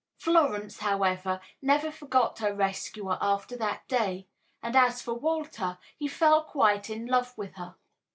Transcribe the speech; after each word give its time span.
Florence, 0.17 0.79
however, 0.79 1.39
never 1.61 1.91
forgot 1.91 2.39
her 2.39 2.55
rescuer 2.55 3.19
after 3.21 3.55
that 3.55 3.87
day, 3.87 4.25
and 4.63 4.75
as 4.75 4.99
for 4.99 5.13
Walter, 5.13 5.77
he 5.95 6.07
fell 6.07 6.43
quite 6.43 6.89
in 6.89 7.05
love 7.05 7.37
with 7.37 7.53
her. 7.53 7.75